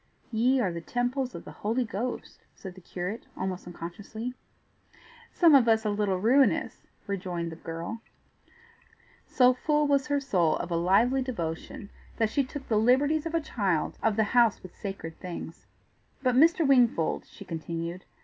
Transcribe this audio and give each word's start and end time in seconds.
"Ye 0.31 0.59
are 0.59 0.71
the 0.73 0.81
temples 0.81 1.35
of 1.35 1.45
the 1.45 1.51
Holy 1.51 1.85
Ghost," 1.85 2.39
said 2.55 2.73
the 2.73 2.81
curate, 2.81 3.27
almost 3.37 3.67
unconsciously. 3.67 4.33
"Some 5.31 5.53
of 5.53 5.67
us 5.67 5.85
a 5.85 5.91
little 5.91 6.17
ruinous!" 6.17 6.87
rejoined 7.05 7.51
the 7.51 7.55
girl. 7.57 8.01
So 9.27 9.53
full 9.53 9.85
was 9.85 10.07
her 10.07 10.19
soul 10.19 10.57
of 10.57 10.71
a 10.71 10.75
lively 10.75 11.21
devotion 11.21 11.91
that 12.17 12.31
she 12.31 12.43
took 12.43 12.67
the 12.67 12.77
liberties 12.79 13.27
of 13.27 13.35
a 13.35 13.41
child 13.41 13.99
of 14.01 14.15
the 14.15 14.23
house 14.33 14.63
with 14.63 14.73
sacred 14.75 15.19
things. 15.19 15.67
"But, 16.23 16.33
Mr. 16.33 16.67
Wingfold," 16.67 17.27
she 17.27 17.45
continued. 17.45 18.05